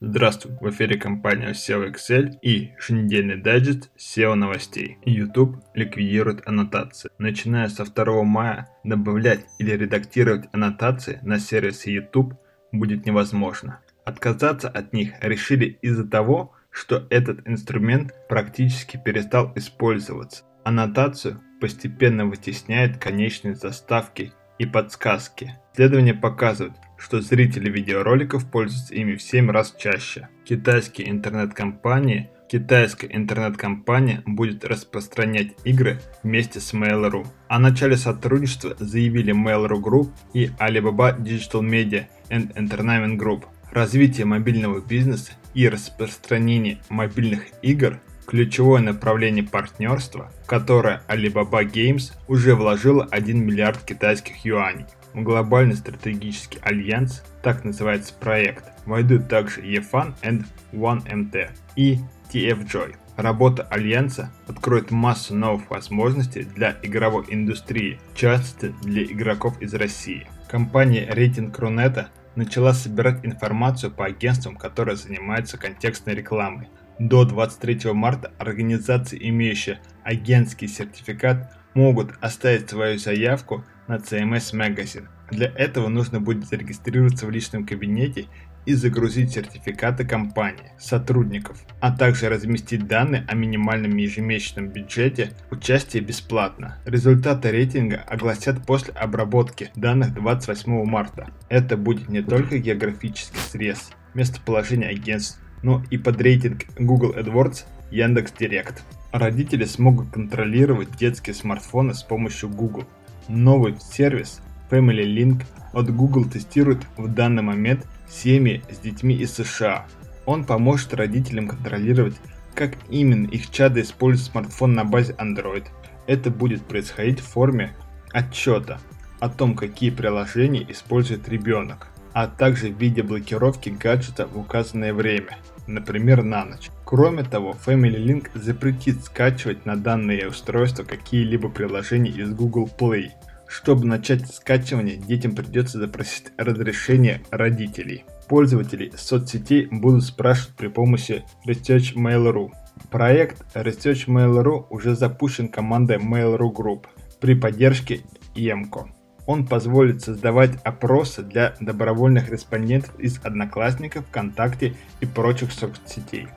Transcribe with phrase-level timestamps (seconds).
[0.00, 4.98] Здравствуй, в эфире компания SEO Excel и еженедельный дайджест SEO новостей.
[5.04, 7.10] YouTube ликвидирует аннотации.
[7.18, 12.34] Начиная со 2 мая добавлять или редактировать аннотации на сервисе YouTube
[12.70, 13.80] будет невозможно.
[14.04, 20.44] Отказаться от них решили из-за того, что этот инструмент практически перестал использоваться.
[20.62, 25.54] Аннотацию постепенно вытесняет конечные заставки и подсказки.
[25.72, 30.28] Исследования показывают, что зрители видеороликов пользуются ими в 7 раз чаще.
[30.44, 37.26] Китайские интернет-компании Китайская интернет-компания будет распространять игры вместе с Mail.ru.
[37.46, 43.44] О начале сотрудничества заявили Mail.ru Group и Alibaba Digital Media and Entertainment Group.
[43.70, 52.54] Развитие мобильного бизнеса и распространение мобильных игр– ключевое направление партнерства, в которое Alibaba Games уже
[52.54, 54.84] вложила 1 миллиард китайских юаней.
[55.14, 61.98] Глобальный стратегический альянс, так называется проект, войдут также EFAN and OneMT и
[62.32, 62.94] TFJoy.
[63.16, 70.28] Работа Альянса откроет массу новых возможностей для игровой индустрии, в частности для игроков из России.
[70.48, 76.68] Компания рейтинг Рунета начала собирать информацию по агентствам, которые занимаются контекстной рекламой.
[77.00, 85.08] До 23 марта организации, имеющие агентский сертификат, могут оставить свою заявку на CMS Magazine.
[85.30, 88.26] Для этого нужно будет зарегистрироваться в личном кабинете
[88.66, 96.76] и загрузить сертификаты компании, сотрудников, а также разместить данные о минимальном ежемесячном бюджете участия бесплатно.
[96.84, 101.30] Результаты рейтинга огласят после обработки данных 28 марта.
[101.48, 108.32] Это будет не только географический срез, местоположение агентств, но и под рейтинг Google AdWords, Яндекс
[108.32, 108.84] Директ.
[109.12, 112.84] Родители смогут контролировать детские смартфоны с помощью Google.
[113.28, 114.40] Новый сервис
[114.70, 119.86] Family Link от Google тестирует в данный момент семьи с детьми из США.
[120.24, 122.16] Он поможет родителям контролировать,
[122.54, 125.66] как именно их чады используют смартфон на базе Android.
[126.06, 127.74] Это будет происходить в форме
[128.12, 128.80] отчета
[129.20, 135.36] о том, какие приложения использует ребенок, а также в виде блокировки гаджета в указанное время,
[135.68, 136.70] например на ночь.
[136.84, 143.10] Кроме того, Family Link запретит скачивать на данное устройство какие-либо приложения из Google Play–
[143.48, 148.04] чтобы начать скачивание, детям придется запросить разрешение родителей.
[148.28, 152.52] Пользователи соцсетей будут спрашивать при помощи Research Mail.ru.
[152.90, 156.84] Проект Research Mail.ru уже запущен командой Mail.ru Group
[157.20, 158.02] при поддержке
[158.34, 158.90] EMCO.
[159.28, 166.28] Он позволит создавать опросы для добровольных респондентов из Одноклассников, ВКонтакте и прочих соцсетей.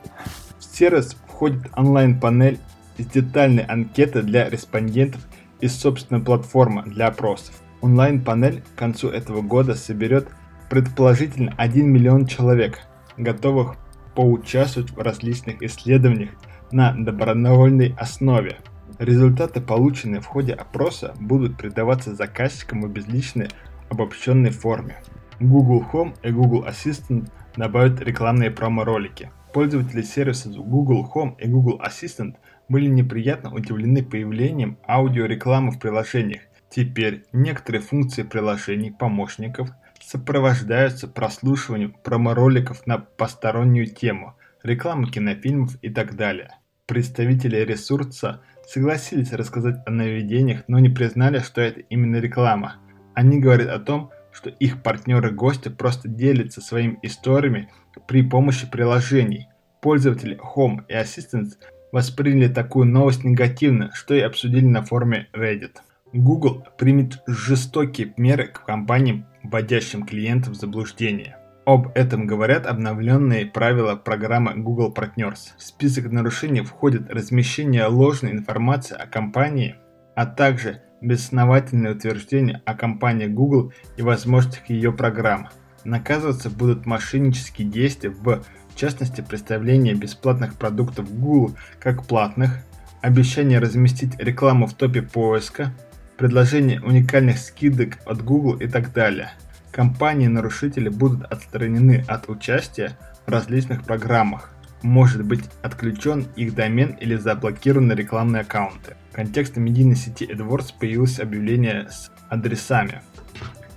[0.59, 2.59] В сервис входит онлайн-панель
[2.97, 5.25] с детальной анкетой для респондентов
[5.62, 7.56] и собственная платформа для опросов.
[7.79, 10.28] Онлайн-панель к концу этого года соберет
[10.69, 12.79] предположительно 1 миллион человек,
[13.16, 13.78] готовых
[14.16, 16.31] поучаствовать в различных исследованиях
[16.73, 18.58] на добровольной основе.
[19.01, 23.50] Результаты, полученные в ходе опроса, будут передаваться заказчикам в безличной
[23.89, 24.95] обобщенной форме.
[25.39, 29.31] Google Home и Google Assistant добавят рекламные промо-ролики.
[29.53, 32.35] Пользователи сервисов Google Home и Google Assistant–
[32.72, 36.44] были неприятно удивлены появлением аудиорекламы в приложениях.
[36.69, 39.69] Теперь некоторые функции приложений помощников
[40.00, 46.50] сопровождаются прослушиванием промо-роликов на постороннюю тему, рекламы кинофильмов и так далее.
[46.87, 52.75] Представители ресурса согласились рассказать о нововведениях, но не признали, что это именно реклама.
[53.13, 57.69] Они говорят о том, что их партнеры-гости просто делятся своими историями
[58.07, 59.47] при помощи приложений.
[59.81, 61.53] Пользователи Home и Assistant
[61.91, 65.77] восприняли такую новость негативно, что и обсудили на форуме Reddit.
[66.13, 71.37] Google примет жестокие меры к компаниям, вводящим клиентов в заблуждение.
[71.71, 75.53] Об этом говорят обновленные правила программы Google Partners.
[75.57, 79.77] В список нарушений входит размещение ложной информации о компании,
[80.13, 85.47] а также безосновательные утверждения о компании Google и возможностях ее программ.
[85.85, 88.43] Наказываться будут мошеннические действия в
[88.75, 92.66] частности представление бесплатных продуктов Google как платных,
[93.01, 95.73] обещание разместить рекламу в топе поиска,
[96.17, 99.31] предложение уникальных скидок от Google и так далее.
[99.72, 104.53] Компании-нарушители будут отстранены от участия в различных программах.
[104.82, 108.96] Может быть отключен их домен или заблокированы рекламные аккаунты.
[109.12, 113.02] В контексте медийной сети AdWords появилось объявление с адресами.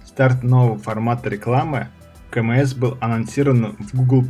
[0.05, 1.89] Старт нового формата рекламы
[2.31, 4.25] КМС был анонсирован в Google+.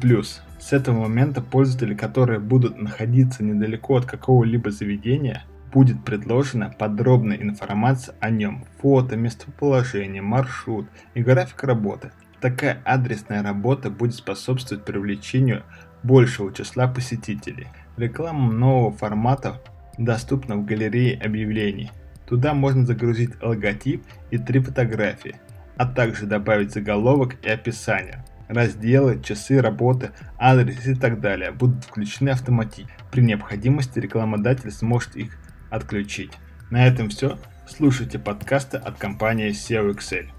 [0.61, 8.15] С этого момента пользователи, которые будут находиться недалеко от какого-либо заведения, будет предложена подробная информация
[8.21, 12.13] о нем, фото, местоположение, маршрут и график работы.
[12.41, 15.65] Такая адресная работа будет способствовать привлечению
[16.05, 17.67] большего числа посетителей.
[17.97, 19.61] Реклама нового формата
[19.99, 21.91] доступна в галерее объявлений.
[22.29, 25.41] Туда можно загрузить логотип и три фотографии,
[25.77, 28.25] а также добавить заголовок и описание.
[28.47, 32.93] Разделы, часы работы, адрес и так далее будут включены автоматически.
[33.11, 35.37] При необходимости рекламодатель сможет их
[35.75, 36.33] отключить.
[36.71, 37.39] На этом все.
[37.67, 40.29] Слушайте подкасты от компании SEO Excel.